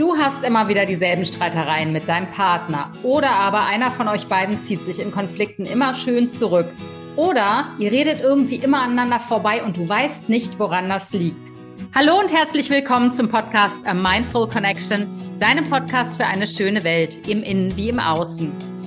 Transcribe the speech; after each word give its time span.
Du 0.00 0.16
hast 0.16 0.44
immer 0.44 0.66
wieder 0.66 0.86
dieselben 0.86 1.26
Streitereien 1.26 1.92
mit 1.92 2.08
deinem 2.08 2.30
Partner 2.30 2.90
oder 3.02 3.32
aber 3.32 3.66
einer 3.66 3.90
von 3.90 4.08
euch 4.08 4.28
beiden 4.28 4.62
zieht 4.62 4.82
sich 4.82 4.98
in 4.98 5.10
Konflikten 5.10 5.66
immer 5.66 5.94
schön 5.94 6.26
zurück 6.26 6.64
oder 7.16 7.66
ihr 7.78 7.92
redet 7.92 8.22
irgendwie 8.22 8.56
immer 8.56 8.80
aneinander 8.80 9.20
vorbei 9.20 9.62
und 9.62 9.76
du 9.76 9.86
weißt 9.86 10.30
nicht, 10.30 10.58
woran 10.58 10.88
das 10.88 11.12
liegt. 11.12 11.50
Hallo 11.94 12.18
und 12.18 12.32
herzlich 12.32 12.70
willkommen 12.70 13.12
zum 13.12 13.28
Podcast 13.28 13.76
A 13.86 13.92
Mindful 13.92 14.48
Connection, 14.48 15.06
deinem 15.38 15.68
Podcast 15.68 16.16
für 16.16 16.24
eine 16.24 16.46
schöne 16.46 16.82
Welt 16.82 17.28
im 17.28 17.42
Innen 17.42 17.76
wie 17.76 17.90
im 17.90 17.98
Außen. 17.98 18.79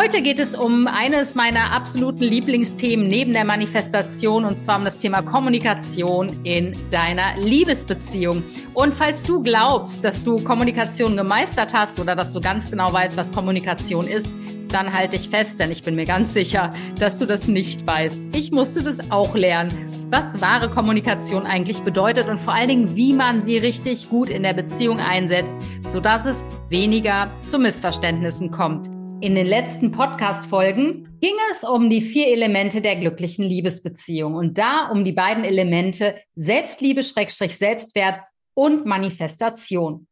Heute 0.00 0.22
geht 0.22 0.38
es 0.38 0.54
um 0.54 0.86
eines 0.86 1.34
meiner 1.34 1.72
absoluten 1.72 2.22
Lieblingsthemen 2.22 3.08
neben 3.08 3.32
der 3.32 3.44
Manifestation 3.44 4.44
und 4.44 4.56
zwar 4.56 4.78
um 4.78 4.84
das 4.84 4.96
Thema 4.96 5.22
Kommunikation 5.22 6.38
in 6.44 6.72
deiner 6.92 7.36
Liebesbeziehung. 7.36 8.44
Und 8.74 8.94
falls 8.94 9.24
du 9.24 9.42
glaubst, 9.42 10.04
dass 10.04 10.22
du 10.22 10.36
Kommunikation 10.36 11.16
gemeistert 11.16 11.70
hast 11.72 11.98
oder 11.98 12.14
dass 12.14 12.32
du 12.32 12.40
ganz 12.40 12.70
genau 12.70 12.92
weißt, 12.92 13.16
was 13.16 13.32
Kommunikation 13.32 14.06
ist, 14.06 14.30
dann 14.68 14.96
halte 14.96 15.16
ich 15.16 15.30
fest, 15.30 15.58
denn 15.58 15.72
ich 15.72 15.82
bin 15.82 15.96
mir 15.96 16.06
ganz 16.06 16.32
sicher, 16.32 16.72
dass 17.00 17.16
du 17.16 17.26
das 17.26 17.48
nicht 17.48 17.84
weißt. 17.84 18.20
Ich 18.36 18.52
musste 18.52 18.84
das 18.84 19.10
auch 19.10 19.34
lernen, 19.34 19.72
was 20.10 20.40
wahre 20.40 20.68
Kommunikation 20.68 21.44
eigentlich 21.44 21.80
bedeutet 21.80 22.28
und 22.28 22.38
vor 22.38 22.54
allen 22.54 22.68
Dingen, 22.68 22.94
wie 22.94 23.14
man 23.14 23.40
sie 23.40 23.56
richtig 23.58 24.08
gut 24.08 24.28
in 24.28 24.44
der 24.44 24.52
Beziehung 24.54 25.00
einsetzt, 25.00 25.56
sodass 25.88 26.24
es 26.24 26.44
weniger 26.68 27.28
zu 27.44 27.58
Missverständnissen 27.58 28.52
kommt. 28.52 28.88
In 29.20 29.34
den 29.34 29.48
letzten 29.48 29.90
Podcast-Folgen 29.90 31.18
ging 31.20 31.34
es 31.50 31.64
um 31.64 31.90
die 31.90 32.02
vier 32.02 32.28
Elemente 32.28 32.80
der 32.80 32.94
glücklichen 32.94 33.44
Liebesbeziehung 33.44 34.36
und 34.36 34.58
da 34.58 34.90
um 34.92 35.04
die 35.04 35.12
beiden 35.12 35.42
Elemente 35.42 36.20
Selbstliebe, 36.36 37.02
Selbstwert 37.02 38.20
und 38.54 38.86
Manifestation. 38.86 40.06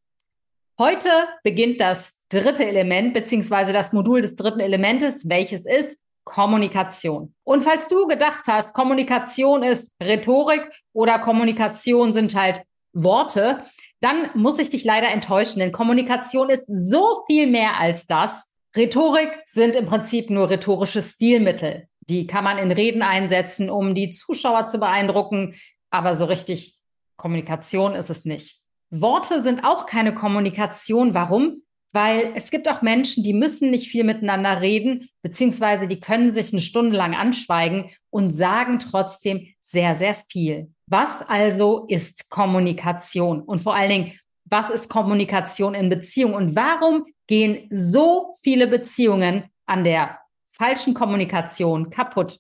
Heute 0.77 1.09
beginnt 1.45 1.81
das 1.81 2.15
dritte 2.31 2.65
Element 2.67 3.15
beziehungsweise 3.15 3.73
das 3.73 3.93
Modul 3.93 4.23
des 4.23 4.35
dritten 4.35 4.59
Elementes, 4.59 5.29
welches 5.29 5.67
ist 5.67 6.01
Kommunikation. 6.25 7.33
Und 7.45 7.63
falls 7.63 7.87
du 7.87 8.09
gedacht 8.09 8.47
hast, 8.49 8.75
Kommunikation 8.75 9.63
ist 9.63 9.95
Rhetorik 10.03 10.69
oder 10.93 11.21
Kommunikation 11.21 12.13
sind 12.13 12.35
halt 12.35 12.63
Worte, 12.93 13.63
dann 14.01 14.31
muss 14.35 14.59
ich 14.59 14.71
dich 14.71 14.83
leider 14.83 15.09
enttäuschen, 15.11 15.61
denn 15.61 15.71
Kommunikation 15.71 16.51
ist 16.51 16.67
so 16.67 17.23
viel 17.29 17.47
mehr 17.47 17.79
als 17.79 18.09
das. 18.09 18.53
Rhetorik 18.77 19.31
sind 19.47 19.75
im 19.75 19.87
Prinzip 19.87 20.29
nur 20.29 20.51
rhetorische 20.51 21.01
Stilmittel. 21.01 21.89
Die 22.09 22.27
kann 22.27 22.45
man 22.45 22.59
in 22.59 22.71
Reden 22.71 23.03
einsetzen, 23.03 23.71
um 23.71 23.95
die 23.95 24.11
Zuschauer 24.11 24.67
zu 24.67 24.79
beeindrucken, 24.79 25.55
aber 25.91 26.15
so 26.15 26.27
richtig 26.27 26.77
Kommunikation 27.17 27.95
ist 27.95 28.11
es 28.11 28.25
nicht. 28.25 28.61
Worte 28.91 29.43
sind 29.43 29.65
auch 29.65 29.87
keine 29.87 30.15
Kommunikation. 30.15 31.15
Warum? 31.15 31.63
Weil 31.93 32.33
es 32.35 32.51
gibt 32.51 32.69
auch 32.69 32.83
Menschen, 32.83 33.25
die 33.25 33.33
müssen 33.33 33.71
nicht 33.71 33.89
viel 33.89 34.05
miteinander 34.05 34.61
reden, 34.61 35.09
beziehungsweise 35.23 35.89
die 35.89 35.99
können 35.99 36.31
sich 36.31 36.53
eine 36.53 36.61
Stunde 36.61 36.97
lang 36.97 37.15
anschweigen 37.15 37.91
und 38.11 38.33
sagen 38.33 38.79
trotzdem 38.79 39.49
sehr, 39.63 39.97
sehr 39.97 40.15
viel. 40.31 40.71
Was 40.87 41.23
also 41.27 41.87
ist 41.89 42.29
Kommunikation? 42.29 43.41
Und 43.41 43.63
vor 43.63 43.75
allen 43.75 43.91
Dingen, 43.91 44.13
was 44.49 44.71
ist 44.71 44.89
Kommunikation 44.89 45.75
in 45.75 45.89
Beziehung 45.89 46.35
und 46.35 46.57
warum 46.57 47.05
gehen 47.27 47.69
so 47.71 48.35
viele 48.43 48.67
Beziehungen 48.67 49.45
an 49.67 49.85
der 49.85 50.19
falschen 50.53 50.95
Kommunikation 50.95 51.91
kaputt? 51.91 52.39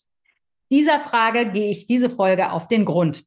Dieser 0.71 1.01
Frage 1.01 1.51
gehe 1.51 1.71
ich 1.71 1.87
diese 1.87 2.11
Folge 2.11 2.51
auf 2.51 2.69
den 2.69 2.85
Grund. 2.85 3.25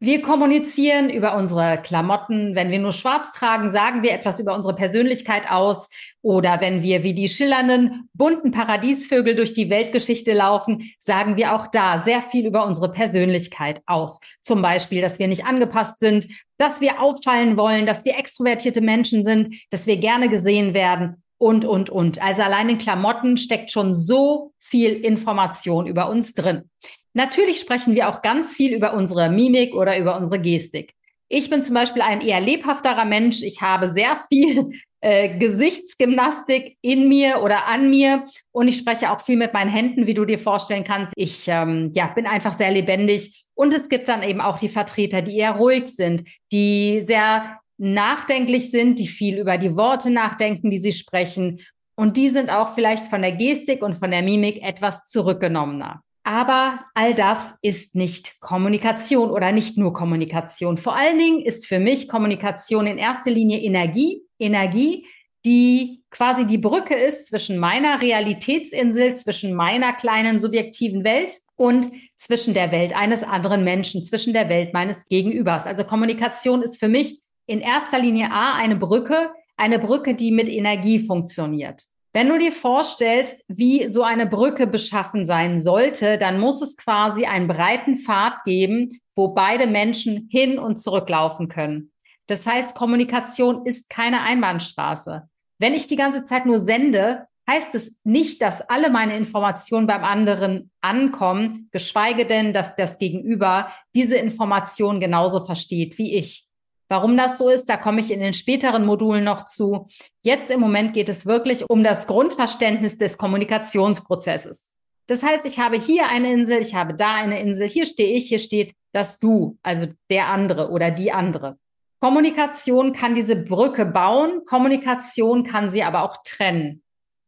Wir 0.00 0.22
kommunizieren 0.22 1.10
über 1.10 1.36
unsere 1.36 1.82
Klamotten. 1.82 2.54
Wenn 2.54 2.70
wir 2.70 2.78
nur 2.78 2.92
schwarz 2.92 3.32
tragen, 3.32 3.72
sagen 3.72 4.04
wir 4.04 4.12
etwas 4.12 4.38
über 4.38 4.54
unsere 4.54 4.76
Persönlichkeit 4.76 5.50
aus. 5.50 5.90
Oder 6.22 6.60
wenn 6.60 6.84
wir 6.84 7.02
wie 7.02 7.14
die 7.14 7.28
schillernden, 7.28 8.08
bunten 8.14 8.52
Paradiesvögel 8.52 9.34
durch 9.34 9.54
die 9.54 9.70
Weltgeschichte 9.70 10.34
laufen, 10.34 10.92
sagen 11.00 11.36
wir 11.36 11.52
auch 11.52 11.66
da 11.66 11.98
sehr 11.98 12.22
viel 12.30 12.46
über 12.46 12.64
unsere 12.64 12.92
Persönlichkeit 12.92 13.82
aus. 13.86 14.20
Zum 14.42 14.62
Beispiel, 14.62 15.02
dass 15.02 15.18
wir 15.18 15.26
nicht 15.26 15.44
angepasst 15.44 15.98
sind, 15.98 16.28
dass 16.58 16.80
wir 16.80 17.02
auffallen 17.02 17.56
wollen, 17.56 17.84
dass 17.84 18.04
wir 18.04 18.16
extrovertierte 18.16 18.80
Menschen 18.80 19.24
sind, 19.24 19.56
dass 19.70 19.88
wir 19.88 19.96
gerne 19.96 20.28
gesehen 20.28 20.74
werden 20.74 21.24
und, 21.38 21.64
und, 21.64 21.90
und. 21.90 22.22
Also 22.22 22.42
allein 22.42 22.68
in 22.68 22.78
Klamotten 22.78 23.36
steckt 23.36 23.72
schon 23.72 23.94
so 23.94 24.52
viel 24.60 24.92
Information 24.92 25.88
über 25.88 26.08
uns 26.08 26.34
drin. 26.34 26.70
Natürlich 27.14 27.60
sprechen 27.60 27.94
wir 27.94 28.08
auch 28.08 28.22
ganz 28.22 28.54
viel 28.54 28.74
über 28.74 28.94
unsere 28.94 29.30
Mimik 29.30 29.74
oder 29.74 29.98
über 29.98 30.16
unsere 30.16 30.40
Gestik. 30.40 30.94
Ich 31.28 31.50
bin 31.50 31.62
zum 31.62 31.74
Beispiel 31.74 32.02
ein 32.02 32.20
eher 32.20 32.40
lebhafterer 32.40 33.04
Mensch. 33.04 33.42
Ich 33.42 33.60
habe 33.60 33.86
sehr 33.88 34.18
viel 34.28 34.70
äh, 35.00 35.38
Gesichtsgymnastik 35.38 36.76
in 36.80 37.08
mir 37.08 37.42
oder 37.42 37.66
an 37.66 37.90
mir 37.90 38.24
und 38.50 38.68
ich 38.68 38.78
spreche 38.78 39.12
auch 39.12 39.20
viel 39.20 39.36
mit 39.36 39.52
meinen 39.52 39.70
Händen, 39.70 40.06
wie 40.06 40.14
du 40.14 40.24
dir 40.24 40.38
vorstellen 40.38 40.84
kannst. 40.84 41.12
Ich 41.16 41.46
ähm, 41.48 41.92
ja, 41.94 42.06
bin 42.08 42.26
einfach 42.26 42.54
sehr 42.54 42.70
lebendig 42.70 43.44
und 43.54 43.74
es 43.74 43.88
gibt 43.88 44.08
dann 44.08 44.22
eben 44.22 44.40
auch 44.40 44.58
die 44.58 44.68
Vertreter, 44.68 45.22
die 45.22 45.36
eher 45.36 45.52
ruhig 45.52 45.88
sind, 45.88 46.26
die 46.50 47.00
sehr 47.02 47.60
nachdenklich 47.76 48.70
sind, 48.70 48.98
die 48.98 49.06
viel 49.06 49.38
über 49.38 49.58
die 49.58 49.76
Worte 49.76 50.10
nachdenken, 50.10 50.70
die 50.70 50.78
sie 50.78 50.92
sprechen. 50.92 51.60
Und 51.94 52.16
die 52.16 52.30
sind 52.30 52.50
auch 52.50 52.74
vielleicht 52.74 53.04
von 53.04 53.22
der 53.22 53.32
Gestik 53.32 53.82
und 53.82 53.98
von 53.98 54.10
der 54.10 54.22
Mimik 54.22 54.62
etwas 54.62 55.04
zurückgenommener. 55.04 56.02
Aber 56.28 56.80
all 56.92 57.14
das 57.14 57.56
ist 57.62 57.94
nicht 57.94 58.38
Kommunikation 58.40 59.30
oder 59.30 59.50
nicht 59.50 59.78
nur 59.78 59.94
Kommunikation. 59.94 60.76
Vor 60.76 60.94
allen 60.94 61.18
Dingen 61.18 61.40
ist 61.40 61.64
für 61.64 61.78
mich 61.78 62.06
Kommunikation 62.06 62.86
in 62.86 62.98
erster 62.98 63.30
Linie 63.30 63.60
Energie. 63.62 64.20
Energie, 64.38 65.06
die 65.46 66.04
quasi 66.10 66.46
die 66.46 66.58
Brücke 66.58 66.94
ist 66.94 67.28
zwischen 67.28 67.56
meiner 67.56 68.02
Realitätsinsel, 68.02 69.16
zwischen 69.16 69.54
meiner 69.54 69.94
kleinen 69.94 70.38
subjektiven 70.38 71.02
Welt 71.02 71.38
und 71.56 71.88
zwischen 72.18 72.52
der 72.52 72.72
Welt 72.72 72.94
eines 72.94 73.22
anderen 73.22 73.64
Menschen, 73.64 74.04
zwischen 74.04 74.34
der 74.34 74.50
Welt 74.50 74.74
meines 74.74 75.08
Gegenübers. 75.08 75.64
Also 75.64 75.84
Kommunikation 75.84 76.60
ist 76.60 76.78
für 76.78 76.88
mich 76.88 77.22
in 77.46 77.62
erster 77.62 77.98
Linie 77.98 78.30
A 78.32 78.52
eine 78.52 78.76
Brücke, 78.76 79.30
eine 79.56 79.78
Brücke, 79.78 80.14
die 80.14 80.30
mit 80.30 80.50
Energie 80.50 80.98
funktioniert. 80.98 81.86
Wenn 82.18 82.30
du 82.30 82.36
dir 82.36 82.50
vorstellst, 82.50 83.44
wie 83.46 83.88
so 83.88 84.02
eine 84.02 84.26
Brücke 84.26 84.66
beschaffen 84.66 85.24
sein 85.24 85.60
sollte, 85.60 86.18
dann 86.18 86.40
muss 86.40 86.60
es 86.60 86.76
quasi 86.76 87.26
einen 87.26 87.46
breiten 87.46 87.98
Pfad 87.98 88.42
geben, 88.42 89.00
wo 89.14 89.34
beide 89.34 89.68
Menschen 89.68 90.26
hin 90.28 90.58
und 90.58 90.80
zurücklaufen 90.80 91.46
können. 91.46 91.92
Das 92.26 92.44
heißt, 92.44 92.74
Kommunikation 92.74 93.64
ist 93.66 93.88
keine 93.88 94.22
Einbahnstraße. 94.22 95.28
Wenn 95.60 95.74
ich 95.74 95.86
die 95.86 95.94
ganze 95.94 96.24
Zeit 96.24 96.44
nur 96.44 96.58
sende, 96.58 97.28
heißt 97.48 97.76
es 97.76 97.96
nicht, 98.02 98.42
dass 98.42 98.62
alle 98.62 98.90
meine 98.90 99.16
Informationen 99.16 99.86
beim 99.86 100.02
anderen 100.02 100.72
ankommen, 100.80 101.68
geschweige 101.70 102.26
denn, 102.26 102.52
dass 102.52 102.74
das 102.74 102.98
Gegenüber 102.98 103.68
diese 103.94 104.16
Information 104.16 104.98
genauso 104.98 105.46
versteht 105.46 105.98
wie 105.98 106.16
ich. 106.16 106.47
Warum 106.88 107.16
das 107.16 107.38
so 107.38 107.48
ist, 107.48 107.68
da 107.68 107.76
komme 107.76 108.00
ich 108.00 108.10
in 108.10 108.20
den 108.20 108.32
späteren 108.32 108.86
Modulen 108.86 109.24
noch 109.24 109.44
zu. 109.44 109.88
Jetzt 110.22 110.50
im 110.50 110.60
Moment 110.60 110.94
geht 110.94 111.08
es 111.08 111.26
wirklich 111.26 111.68
um 111.68 111.84
das 111.84 112.06
Grundverständnis 112.06 112.96
des 112.96 113.18
Kommunikationsprozesses. 113.18 114.70
Das 115.06 115.22
heißt, 115.22 115.46
ich 115.46 115.58
habe 115.58 115.78
hier 115.78 116.08
eine 116.08 116.32
Insel, 116.32 116.60
ich 116.60 116.74
habe 116.74 116.94
da 116.94 117.14
eine 117.14 117.40
Insel, 117.40 117.68
hier 117.68 117.86
stehe 117.86 118.16
ich, 118.16 118.28
hier 118.28 118.38
steht 118.38 118.74
das 118.92 119.18
Du, 119.18 119.58
also 119.62 119.88
der 120.10 120.28
andere 120.28 120.70
oder 120.70 120.90
die 120.90 121.12
andere. 121.12 121.58
Kommunikation 122.00 122.92
kann 122.92 123.14
diese 123.14 123.36
Brücke 123.36 123.84
bauen, 123.84 124.44
Kommunikation 124.46 125.44
kann 125.44 125.70
sie 125.70 125.82
aber 125.82 126.04
auch 126.04 126.18
trennen. 126.24 126.82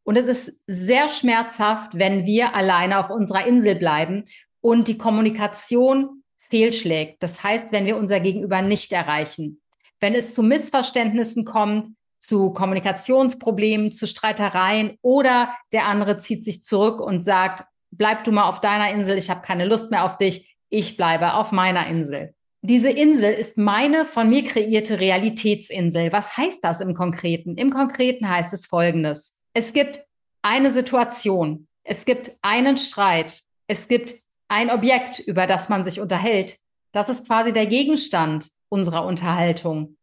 Und 0.04 0.16
es 0.16 0.26
ist 0.26 0.60
sehr 0.66 1.08
schmerzhaft, 1.08 1.92
wenn 1.98 2.24
wir 2.24 2.54
alleine 2.54 2.98
auf 2.98 3.10
unserer 3.10 3.46
Insel 3.46 3.74
bleiben 3.74 4.24
und 4.60 4.88
die 4.88 4.98
Kommunikation 4.98 6.19
fehlschlägt. 6.50 7.22
Das 7.22 7.42
heißt, 7.42 7.72
wenn 7.72 7.86
wir 7.86 7.96
unser 7.96 8.20
Gegenüber 8.20 8.60
nicht 8.60 8.92
erreichen, 8.92 9.60
wenn 10.00 10.14
es 10.14 10.34
zu 10.34 10.42
Missverständnissen 10.42 11.44
kommt, 11.44 11.94
zu 12.18 12.52
Kommunikationsproblemen, 12.52 13.92
zu 13.92 14.06
Streitereien 14.06 14.98
oder 15.00 15.54
der 15.72 15.86
andere 15.86 16.18
zieht 16.18 16.44
sich 16.44 16.62
zurück 16.62 17.00
und 17.00 17.24
sagt, 17.24 17.64
bleib 17.90 18.24
du 18.24 18.32
mal 18.32 18.48
auf 18.48 18.60
deiner 18.60 18.90
Insel, 18.90 19.16
ich 19.16 19.30
habe 19.30 19.40
keine 19.40 19.64
Lust 19.64 19.90
mehr 19.90 20.04
auf 20.04 20.18
dich, 20.18 20.56
ich 20.68 20.96
bleibe 20.96 21.34
auf 21.34 21.52
meiner 21.52 21.86
Insel. 21.86 22.34
Diese 22.62 22.90
Insel 22.90 23.32
ist 23.32 23.56
meine 23.56 24.04
von 24.04 24.28
mir 24.28 24.44
kreierte 24.44 25.00
Realitätsinsel. 25.00 26.12
Was 26.12 26.36
heißt 26.36 26.62
das 26.62 26.82
im 26.82 26.94
Konkreten? 26.94 27.56
Im 27.56 27.70
Konkreten 27.70 28.28
heißt 28.28 28.52
es 28.52 28.66
Folgendes. 28.66 29.34
Es 29.54 29.72
gibt 29.72 30.04
eine 30.42 30.70
Situation, 30.70 31.68
es 31.84 32.04
gibt 32.04 32.32
einen 32.42 32.76
Streit, 32.76 33.40
es 33.66 33.88
gibt 33.88 34.14
ein 34.50 34.70
Objekt, 34.70 35.20
über 35.20 35.46
das 35.46 35.68
man 35.68 35.84
sich 35.84 36.00
unterhält. 36.00 36.58
Das 36.92 37.08
ist 37.08 37.26
quasi 37.26 37.52
der 37.52 37.66
Gegenstand 37.66 38.48
unserer 38.68 39.06
Unterhaltung. 39.06 39.96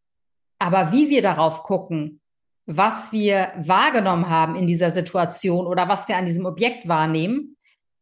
Aber 0.57 0.91
wie 0.91 1.09
wir 1.09 1.21
darauf 1.21 1.63
gucken, 1.63 2.21
was 2.65 3.11
wir 3.11 3.51
wahrgenommen 3.57 4.29
haben 4.29 4.55
in 4.55 4.65
dieser 4.65 4.89
Situation 4.91 5.67
oder 5.67 5.88
was 5.88 6.07
wir 6.07 6.17
an 6.17 6.25
diesem 6.25 6.45
Objekt 6.45 6.88
wahrnehmen, 6.88 7.57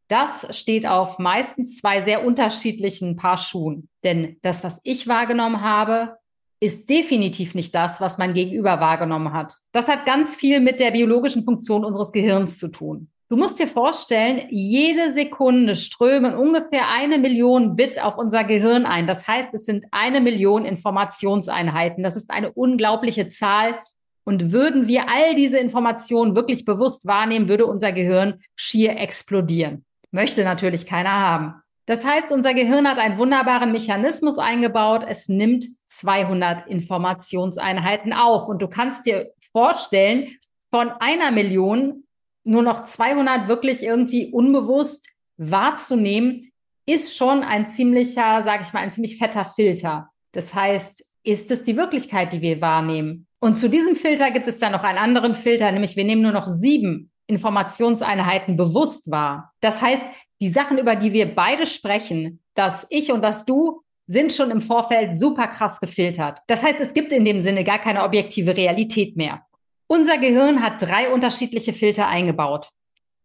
das 0.08 0.56
steht 0.56 0.86
auf 0.86 1.18
meistens 1.18 1.78
zwei 1.80 2.02
sehr 2.02 2.26
unterschiedlichen 2.26 3.16
Paar 3.16 3.38
Schuhen. 3.38 3.90
Denn 4.04 4.38
das, 4.44 4.64
was 4.64 4.80
ich 4.84 5.08
wahrgenommen 5.08 5.62
habe, 5.62 6.18
ist 6.60 6.90
definitiv 6.90 7.56
nicht 7.56 7.74
das, 7.74 8.02
was 8.02 8.20
mein 8.20 8.36
Gegenüber 8.36 8.80
wahrgenommen 8.80 9.34
hat. 9.34 9.58
Das 9.72 9.88
hat 9.88 10.06
ganz 10.06 10.36
viel 10.36 10.60
mit 10.60 10.80
der 10.80 10.92
biologischen 10.92 11.44
Funktion 11.44 11.84
unseres 11.84 12.12
Gehirns 12.12 12.60
zu 12.60 12.70
tun. 12.70 13.10
Du 13.28 13.38
musst 13.38 13.60
dir 13.60 13.68
vorstellen, 13.68 14.48
jede 14.52 15.12
Sekunde 15.12 15.74
strömen 15.74 16.36
ungefähr 16.36 16.90
eine 16.90 17.18
Million 17.18 17.76
Bit 17.76 18.00
auf 18.02 18.18
unser 18.18 18.44
Gehirn 18.44 18.86
ein. 18.86 19.08
Das 19.08 19.28
heißt, 19.28 19.52
es 19.56 19.66
sind 19.66 19.86
eine 19.90 20.22
Million 20.22 20.64
Informationseinheiten. 20.64 22.04
Das 22.04 22.16
ist 22.16 22.30
eine 22.30 22.52
unglaubliche 22.52 23.28
Zahl. 23.28 23.80
Und 24.26 24.52
würden 24.52 24.88
wir 24.88 25.10
all 25.10 25.34
diese 25.34 25.58
Informationen 25.58 26.36
wirklich 26.36 26.66
bewusst 26.66 27.08
wahrnehmen, 27.08 27.50
würde 27.50 27.66
unser 27.66 27.92
Gehirn 27.92 28.42
schier 28.56 28.98
explodieren. 28.98 29.86
Möchte 30.12 30.44
natürlich 30.44 30.86
keiner 30.86 31.14
haben. 31.14 31.56
Das 31.88 32.06
heißt, 32.06 32.32
unser 32.32 32.54
Gehirn 32.54 32.88
hat 32.88 33.00
einen 33.00 33.18
wunderbaren 33.18 33.72
Mechanismus 33.72 34.38
eingebaut. 34.38 35.04
Es 35.08 35.30
nimmt 35.30 35.66
200 35.88 36.68
Informationseinheiten 36.68 38.14
auf. 38.14 38.48
Und 38.48 38.62
du 38.62 38.68
kannst 38.68 39.08
dir 39.08 39.32
vorstellen, 39.52 40.38
von 40.72 40.92
einer 41.00 41.32
Million 41.32 42.05
nur 42.46 42.62
noch 42.62 42.86
200 42.86 43.48
wirklich 43.48 43.84
irgendwie 43.84 44.32
unbewusst 44.32 45.10
wahrzunehmen, 45.38 46.52
ist 46.86 47.18
schon 47.18 47.44
ein 47.44 47.68
ziemlicher, 47.68 48.44
sage 48.44 48.64
ich 48.64 48.72
mal, 48.72 48.82
ein 48.82 48.92
ziemlich 48.92 49.18
fetter 49.18 49.44
Filter. 49.44 50.10
Das 50.32 50.54
heißt, 50.54 51.04
ist 51.24 51.52
es 51.52 51.64
die 51.64 51.76
Wirklichkeit, 51.76 52.32
die 52.32 52.42
wir 52.42 52.62
wahrnehmen? 52.62 53.28
Und 53.40 53.56
zu 53.56 53.70
diesem 53.70 53.96
Filter 53.96 54.32
gibt 54.32 54.48
es 54.48 54.60
dann 54.60 54.72
noch 54.72 54.84
einen 54.84 55.00
anderen 55.00 55.36
Filter, 55.36 55.72
nämlich 55.72 55.96
wir 55.96 56.04
nehmen 56.04 56.22
nur 56.22 56.32
noch 56.32 56.48
sieben 56.48 57.12
Informationseinheiten 57.28 58.56
bewusst 58.56 59.10
wahr. 59.10 59.52
Das 59.62 59.82
heißt, 59.82 60.04
die 60.40 60.50
Sachen, 60.50 60.78
über 60.78 60.96
die 60.96 61.14
wir 61.14 61.34
beide 61.34 61.66
sprechen, 61.66 62.42
dass 62.54 62.86
ich 62.90 63.12
und 63.12 63.22
dass 63.24 63.46
du, 63.46 63.82
sind 64.08 64.34
schon 64.34 64.52
im 64.52 64.62
Vorfeld 64.62 65.14
super 65.14 65.48
krass 65.48 65.80
gefiltert. 65.80 66.40
Das 66.48 66.64
heißt, 66.64 66.80
es 66.80 66.94
gibt 66.94 67.12
in 67.12 67.26
dem 67.26 67.42
Sinne 67.42 67.64
gar 67.64 67.80
keine 67.80 68.04
objektive 68.04 68.56
Realität 68.56 69.18
mehr. 69.18 69.45
Unser 69.88 70.18
Gehirn 70.18 70.64
hat 70.64 70.82
drei 70.82 71.12
unterschiedliche 71.12 71.74
Filter 71.74 72.08
eingebaut. 72.08 72.70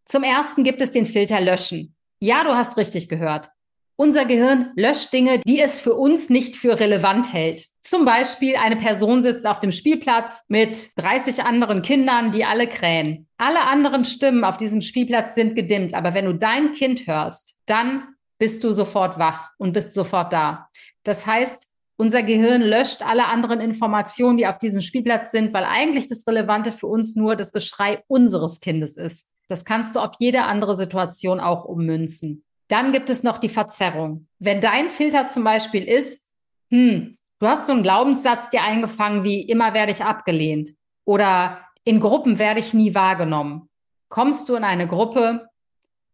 Zum 0.05 0.23
ersten 0.23 0.63
gibt 0.63 0.81
es 0.81 0.91
den 0.91 1.05
Filter 1.05 1.41
Löschen. 1.41 1.95
Ja, 2.19 2.43
du 2.43 2.51
hast 2.51 2.77
richtig 2.77 3.09
gehört. 3.09 3.49
Unser 3.95 4.25
Gehirn 4.25 4.71
löscht 4.75 5.13
Dinge, 5.13 5.39
die 5.39 5.59
es 5.59 5.79
für 5.79 5.93
uns 5.93 6.29
nicht 6.29 6.55
für 6.55 6.79
relevant 6.79 7.33
hält. 7.33 7.67
Zum 7.83 8.05
Beispiel 8.05 8.55
eine 8.55 8.77
Person 8.77 9.21
sitzt 9.21 9.45
auf 9.45 9.59
dem 9.59 9.71
Spielplatz 9.71 10.43
mit 10.47 10.91
30 10.97 11.43
anderen 11.43 11.81
Kindern, 11.81 12.31
die 12.31 12.45
alle 12.45 12.67
krähen. 12.67 13.27
Alle 13.37 13.61
anderen 13.67 14.05
Stimmen 14.05 14.43
auf 14.43 14.57
diesem 14.57 14.81
Spielplatz 14.81 15.35
sind 15.35 15.55
gedimmt, 15.55 15.93
aber 15.93 16.13
wenn 16.13 16.25
du 16.25 16.33
dein 16.33 16.71
Kind 16.73 17.07
hörst, 17.07 17.55
dann 17.65 18.15
bist 18.37 18.63
du 18.63 18.71
sofort 18.71 19.19
wach 19.19 19.49
und 19.57 19.73
bist 19.73 19.93
sofort 19.93 20.31
da. 20.33 20.69
Das 21.03 21.25
heißt, 21.25 21.67
unser 22.01 22.23
Gehirn 22.23 22.61
löscht 22.61 23.01
alle 23.01 23.27
anderen 23.27 23.61
Informationen, 23.61 24.37
die 24.37 24.47
auf 24.47 24.57
diesem 24.57 24.81
Spielplatz 24.81 25.31
sind, 25.31 25.53
weil 25.53 25.63
eigentlich 25.63 26.07
das 26.07 26.25
Relevante 26.27 26.71
für 26.71 26.87
uns 26.87 27.15
nur 27.15 27.35
das 27.35 27.53
Geschrei 27.53 28.03
unseres 28.07 28.59
Kindes 28.59 28.97
ist. 28.97 29.27
Das 29.47 29.65
kannst 29.65 29.95
du 29.95 29.99
auf 29.99 30.11
jede 30.19 30.43
andere 30.43 30.75
Situation 30.75 31.39
auch 31.39 31.65
ummünzen. 31.65 32.43
Dann 32.67 32.91
gibt 32.91 33.09
es 33.09 33.23
noch 33.23 33.37
die 33.37 33.49
Verzerrung. 33.49 34.27
Wenn 34.39 34.61
dein 34.61 34.89
Filter 34.89 35.27
zum 35.27 35.43
Beispiel 35.43 35.83
ist, 35.83 36.25
hm, 36.69 37.17
Du 37.41 37.47
hast 37.47 37.65
so 37.65 37.73
einen 37.73 37.81
Glaubenssatz 37.81 38.51
dir 38.51 38.61
eingefangen 38.61 39.23
wie 39.23 39.41
immer 39.41 39.73
werde 39.73 39.91
ich 39.91 40.03
abgelehnt 40.03 40.75
oder 41.05 41.65
in 41.83 41.99
Gruppen 41.99 42.37
werde 42.37 42.59
ich 42.59 42.75
nie 42.75 42.93
wahrgenommen. 42.93 43.67
Kommst 44.09 44.47
du 44.47 44.53
in 44.53 44.63
eine 44.63 44.87
Gruppe 44.87 45.47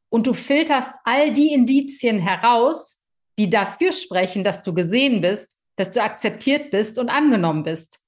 und 0.07 0.25
du 0.25 0.33
filterst 0.33 0.93
all 1.03 1.33
die 1.33 1.51
Indizien 1.51 2.19
heraus, 2.19 3.03
die 3.37 3.49
dafür 3.49 3.91
sprechen, 3.91 4.45
dass 4.45 4.63
du 4.63 4.73
gesehen 4.73 5.19
bist, 5.19 5.56
dass 5.77 5.91
du 5.91 6.03
akzeptiert 6.03 6.71
bist 6.71 6.99
und 6.99 7.09
angenommen 7.09 7.63
bist. 7.63 7.99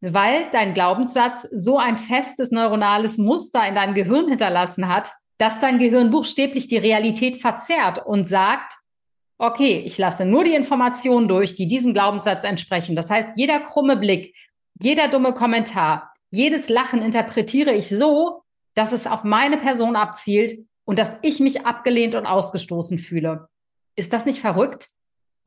Weil 0.00 0.46
dein 0.52 0.74
Glaubenssatz 0.74 1.48
so 1.50 1.78
ein 1.78 1.96
festes 1.96 2.50
neuronales 2.50 3.18
Muster 3.18 3.66
in 3.66 3.74
deinem 3.74 3.94
Gehirn 3.94 4.28
hinterlassen 4.28 4.88
hat, 4.88 5.10
dass 5.38 5.60
dein 5.60 5.78
Gehirn 5.78 6.10
buchstäblich 6.10 6.68
die 6.68 6.76
Realität 6.76 7.40
verzerrt 7.40 8.04
und 8.06 8.26
sagt, 8.26 8.74
okay, 9.38 9.82
ich 9.84 9.98
lasse 9.98 10.24
nur 10.24 10.44
die 10.44 10.54
Informationen 10.54 11.28
durch, 11.28 11.54
die 11.54 11.68
diesem 11.68 11.92
Glaubenssatz 11.92 12.44
entsprechen. 12.44 12.96
Das 12.96 13.10
heißt, 13.10 13.36
jeder 13.36 13.60
krumme 13.60 13.96
Blick, 13.96 14.34
jeder 14.80 15.08
dumme 15.08 15.34
Kommentar, 15.34 16.14
jedes 16.30 16.68
Lachen 16.68 17.02
interpretiere 17.02 17.72
ich 17.72 17.88
so, 17.88 18.42
dass 18.74 18.92
es 18.92 19.06
auf 19.06 19.24
meine 19.24 19.56
Person 19.56 19.96
abzielt 19.96 20.66
und 20.84 20.98
dass 20.98 21.16
ich 21.22 21.40
mich 21.40 21.66
abgelehnt 21.66 22.14
und 22.14 22.26
ausgestoßen 22.26 22.98
fühle. 22.98 23.48
Ist 23.94 24.12
das 24.12 24.26
nicht 24.26 24.40
verrückt? 24.40 24.90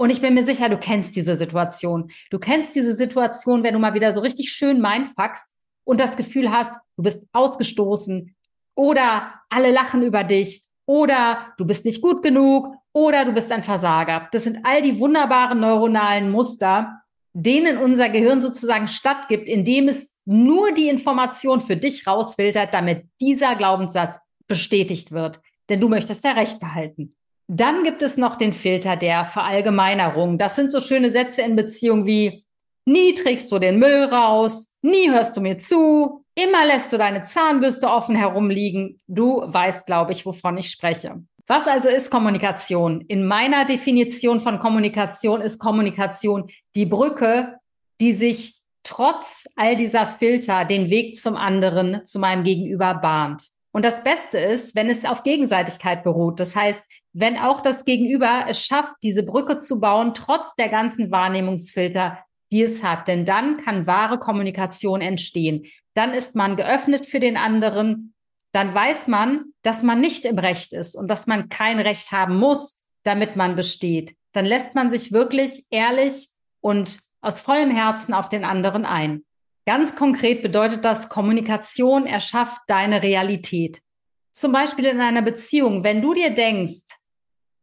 Und 0.02 0.12
ich 0.12 0.22
bin 0.22 0.34
mir 0.34 0.46
sicher, 0.46 0.70
du 0.70 0.78
kennst 0.78 1.18
diese 1.18 1.36
Situation. 1.36 2.10
Du 2.30 2.40
kennst 2.40 2.74
diese 2.74 2.96
Situation, 2.96 3.64
wenn 3.64 3.74
du 3.74 3.82
mal 3.82 3.94
wieder 3.94 4.16
so 4.16 4.22
richtig 4.22 4.50
schön 4.50 4.80
mindfuckst 4.80 5.52
und 5.84 6.00
das 6.00 6.16
Gefühl 6.16 6.54
hast, 6.54 6.74
du 6.96 7.04
bist 7.04 7.26
ausgestoßen 7.34 8.34
oder 8.76 9.34
alle 9.50 9.72
lachen 9.72 10.02
über 10.02 10.24
dich 10.24 10.64
oder 10.86 11.54
du 11.58 11.66
bist 11.66 11.84
nicht 11.84 12.02
gut 12.02 12.24
genug 12.24 12.74
oder 12.94 13.26
du 13.26 13.34
bist 13.34 13.52
ein 13.52 13.62
Versager. 13.62 14.30
Das 14.32 14.46
sind 14.46 14.60
all 14.64 14.82
die 14.82 15.00
wunderbaren 15.00 15.60
neuronalen 15.60 16.32
Muster, 16.32 17.02
denen 17.34 17.78
unser 17.78 18.08
Gehirn 18.08 18.42
sozusagen 18.42 18.88
stattgibt, 18.88 19.50
indem 19.50 19.90
es 19.90 20.22
nur 20.24 20.72
die 20.72 20.88
Information 20.88 21.60
für 21.60 21.76
dich 21.76 22.08
rausfiltert, 22.08 22.74
damit 22.74 23.04
dieser 23.20 23.58
Glaubenssatz 23.58 24.18
bestätigt 24.48 25.12
wird. 25.12 25.42
Denn 25.68 25.82
du 25.82 25.90
möchtest 25.90 26.24
ja 26.24 26.32
Recht 26.32 26.62
behalten. 26.62 27.18
Dann 27.52 27.84
gibt 27.84 28.04
es 28.04 28.16
noch 28.16 28.36
den 28.36 28.54
Filter 28.54 28.96
der 28.96 29.26
Verallgemeinerung. 29.26 30.38
Das 30.38 30.56
sind 30.56 30.72
so 30.72 30.80
schöne 30.80 31.10
Sätze 31.10 31.42
in 31.42 31.56
Beziehung 31.56 32.06
wie, 32.06 32.46
nie 32.86 33.16
trägst 33.16 33.52
du 33.52 33.58
den 33.58 33.80
Müll 33.80 34.04
raus, 34.04 34.78
nie 34.84 35.10
hörst 35.10 35.36
du 35.36 35.42
mir 35.42 35.58
zu, 35.58 36.24
immer 36.36 36.64
lässt 36.68 36.94
du 36.94 36.98
deine 37.00 37.24
Zahnbürste 37.24 37.88
offen 37.90 38.16
herumliegen. 38.16 39.00
Du 39.08 39.42
weißt, 39.44 39.88
glaube 39.88 40.12
ich, 40.12 40.28
wovon 40.28 40.60
ich 40.60 40.70
spreche. 40.70 41.24
Was 41.48 41.68
also 41.68 41.90
ist 41.90 42.12
Kommunikation? 42.12 43.02
In 43.08 43.26
meiner 43.26 43.66
Definition 43.66 44.42
von 44.42 44.60
Kommunikation 44.60 45.42
ist 45.42 45.58
Kommunikation 45.58 46.52
die 46.76 46.86
Brücke, 46.86 47.58
die 48.00 48.14
sich 48.14 48.60
trotz 48.84 49.46
all 49.56 49.76
dieser 49.76 50.06
Filter 50.06 50.66
den 50.66 50.92
Weg 50.92 51.20
zum 51.20 51.36
anderen, 51.36 52.06
zu 52.06 52.20
meinem 52.20 52.44
Gegenüber 52.44 52.94
bahnt. 52.94 53.48
Und 53.72 53.86
das 53.86 54.04
Beste 54.04 54.38
ist, 54.38 54.76
wenn 54.76 54.90
es 54.90 55.06
auf 55.06 55.24
Gegenseitigkeit 55.24 56.04
beruht. 56.04 56.40
Das 56.40 56.56
heißt, 56.56 56.84
wenn 57.14 57.38
auch 57.38 57.62
das 57.62 57.86
Gegenüber 57.86 58.46
es 58.48 58.64
schafft, 58.64 58.96
diese 59.04 59.24
Brücke 59.24 59.58
zu 59.58 59.80
bauen, 59.80 60.14
trotz 60.14 60.56
der 60.56 60.70
ganzen 60.70 61.12
Wahrnehmungsfilter, 61.12 62.20
die 62.52 62.64
es 62.64 62.84
hat. 62.84 63.08
Denn 63.08 63.26
dann 63.26 63.58
kann 63.64 63.88
wahre 63.88 64.20
Kommunikation 64.20 65.02
entstehen. 65.02 65.66
Dann 65.94 66.14
ist 66.14 66.36
man 66.36 66.56
geöffnet 66.56 67.06
für 67.06 67.20
den 67.20 67.38
anderen 67.38 68.14
dann 68.52 68.74
weiß 68.74 69.08
man, 69.08 69.54
dass 69.62 69.84
man 69.84 70.02
nicht 70.02 70.26
im 70.26 70.40
Recht 70.40 70.74
ist 70.74 70.96
und 70.96 71.08
dass 71.08 71.28
man 71.28 71.50
kein 71.50 71.80
Recht 71.80 72.12
haben 72.12 72.38
muss, 72.38 72.84
damit 73.04 73.36
man 73.36 73.56
besteht. 73.56 74.16
Dann 74.34 74.46
lässt 74.46 74.76
man 74.76 74.90
sich 74.90 75.12
wirklich 75.12 75.66
ehrlich 75.70 76.30
und 76.62 77.00
aus 77.22 77.42
vollem 77.42 77.72
Herzen 77.72 78.14
auf 78.14 78.30
den 78.30 78.44
anderen 78.44 78.86
ein. 78.86 79.24
Ganz 79.66 79.96
konkret 79.96 80.42
bedeutet 80.42 80.84
das, 80.84 81.10
Kommunikation 81.10 82.06
erschafft 82.06 82.62
deine 82.68 83.04
Realität. 83.04 83.82
Zum 84.34 84.52
Beispiel 84.52 84.86
in 84.86 85.02
einer 85.02 85.22
Beziehung, 85.22 85.84
wenn 85.84 86.02
du 86.02 86.14
dir 86.14 86.32
denkst, 86.32 86.86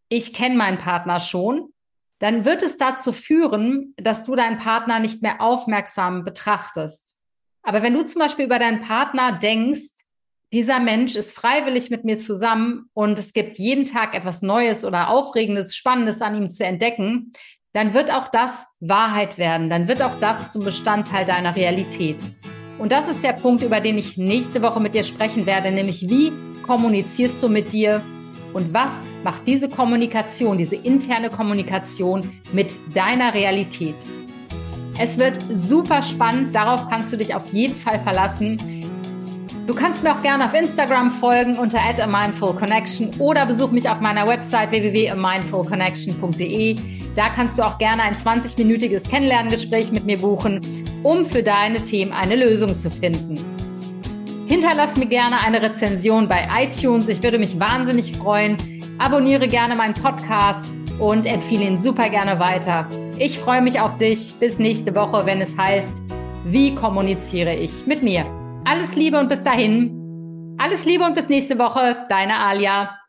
ich 0.08 0.32
kenne 0.32 0.56
meinen 0.56 0.78
Partner 0.78 1.20
schon, 1.20 1.72
dann 2.18 2.44
wird 2.44 2.62
es 2.62 2.78
dazu 2.78 3.12
führen, 3.12 3.94
dass 3.96 4.24
du 4.24 4.36
deinen 4.36 4.58
Partner 4.58 5.00
nicht 5.00 5.22
mehr 5.22 5.40
aufmerksam 5.40 6.24
betrachtest. 6.24 7.18
Aber 7.62 7.82
wenn 7.82 7.94
du 7.94 8.06
zum 8.06 8.20
Beispiel 8.20 8.46
über 8.46 8.58
deinen 8.58 8.82
Partner 8.82 9.32
denkst, 9.32 10.04
dieser 10.52 10.78
Mensch 10.78 11.16
ist 11.16 11.34
freiwillig 11.34 11.90
mit 11.90 12.04
mir 12.04 12.18
zusammen 12.18 12.88
und 12.94 13.18
es 13.18 13.32
gibt 13.32 13.58
jeden 13.58 13.84
Tag 13.84 14.14
etwas 14.14 14.40
Neues 14.40 14.84
oder 14.84 15.10
Aufregendes, 15.10 15.74
Spannendes 15.74 16.22
an 16.22 16.36
ihm 16.36 16.48
zu 16.48 16.64
entdecken, 16.64 17.32
dann 17.72 17.92
wird 17.92 18.10
auch 18.10 18.28
das 18.28 18.64
Wahrheit 18.80 19.36
werden. 19.36 19.68
Dann 19.68 19.88
wird 19.88 20.00
auch 20.00 20.18
das 20.20 20.52
zum 20.52 20.64
Bestandteil 20.64 21.26
deiner 21.26 21.56
Realität. 21.56 22.16
Und 22.78 22.92
das 22.92 23.08
ist 23.08 23.24
der 23.24 23.32
Punkt, 23.32 23.62
über 23.62 23.80
den 23.80 23.98
ich 23.98 24.16
nächste 24.16 24.62
Woche 24.62 24.80
mit 24.80 24.94
dir 24.94 25.04
sprechen 25.04 25.44
werde, 25.44 25.70
nämlich 25.70 26.08
wie 26.08 26.32
kommunizierst 26.62 27.42
du 27.42 27.48
mit 27.48 27.72
dir 27.72 28.00
und 28.56 28.72
was 28.72 29.04
macht 29.22 29.46
diese 29.46 29.68
Kommunikation, 29.68 30.56
diese 30.56 30.76
interne 30.76 31.28
Kommunikation 31.28 32.30
mit 32.54 32.74
deiner 32.94 33.34
Realität. 33.34 33.96
Es 34.98 35.18
wird 35.18 35.38
super 35.52 36.00
spannend, 36.00 36.54
darauf 36.54 36.88
kannst 36.88 37.12
du 37.12 37.18
dich 37.18 37.34
auf 37.34 37.52
jeden 37.52 37.76
Fall 37.76 38.00
verlassen. 38.00 38.56
Du 39.66 39.74
kannst 39.74 40.02
mir 40.02 40.12
auch 40.12 40.22
gerne 40.22 40.46
auf 40.46 40.54
Instagram 40.54 41.10
folgen 41.10 41.58
unter 41.58 41.80
@amindfulconnection 41.80 43.10
oder 43.18 43.44
besuch 43.44 43.72
mich 43.72 43.90
auf 43.90 44.00
meiner 44.00 44.26
Website 44.26 44.70
www.amindfulconnection.de. 44.70 46.76
Da 47.14 47.28
kannst 47.28 47.58
du 47.58 47.62
auch 47.62 47.76
gerne 47.76 48.04
ein 48.04 48.14
20-minütiges 48.14 49.10
Kennenlerngespräch 49.10 49.92
mit 49.92 50.06
mir 50.06 50.16
buchen, 50.16 50.86
um 51.02 51.26
für 51.26 51.42
deine 51.42 51.84
Themen 51.84 52.12
eine 52.12 52.36
Lösung 52.36 52.74
zu 52.74 52.90
finden. 52.90 53.55
Hinterlass 54.46 54.96
mir 54.96 55.06
gerne 55.06 55.40
eine 55.44 55.60
Rezension 55.60 56.28
bei 56.28 56.46
iTunes. 56.62 57.08
Ich 57.08 57.20
würde 57.20 57.38
mich 57.38 57.58
wahnsinnig 57.58 58.16
freuen. 58.16 58.56
Abonniere 58.96 59.48
gerne 59.48 59.74
meinen 59.74 59.94
Podcast 59.94 60.74
und 61.00 61.26
empfehle 61.26 61.64
ihn 61.64 61.78
super 61.78 62.08
gerne 62.08 62.38
weiter. 62.38 62.88
Ich 63.18 63.40
freue 63.40 63.60
mich 63.60 63.80
auf 63.80 63.98
dich. 63.98 64.34
Bis 64.38 64.60
nächste 64.60 64.94
Woche, 64.94 65.26
wenn 65.26 65.40
es 65.40 65.58
heißt, 65.58 66.00
wie 66.44 66.74
kommuniziere 66.76 67.54
ich 67.54 67.86
mit 67.86 68.04
mir? 68.04 68.24
Alles 68.64 68.94
Liebe 68.94 69.18
und 69.18 69.28
bis 69.28 69.42
dahin. 69.42 70.54
Alles 70.58 70.84
Liebe 70.84 71.04
und 71.04 71.16
bis 71.16 71.28
nächste 71.28 71.58
Woche. 71.58 72.06
Deine 72.08 72.38
Alia. 72.38 73.05